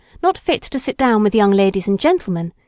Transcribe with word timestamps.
Not 0.23 0.35
fit 0.35 0.63
to 0.63 0.79
sit 0.79 0.97
down 0.97 1.21
with 1.21 1.35
young 1.35 1.51
ladies 1.51 1.87
and 1.87 1.99
gentlemen. 1.99 2.53